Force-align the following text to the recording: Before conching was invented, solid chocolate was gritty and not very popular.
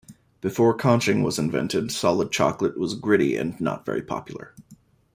Before 0.41 0.75
conching 0.75 1.21
was 1.23 1.37
invented, 1.37 1.91
solid 1.91 2.31
chocolate 2.31 2.75
was 2.75 2.95
gritty 2.95 3.35
and 3.35 3.61
not 3.61 3.85
very 3.85 4.01
popular. 4.01 4.55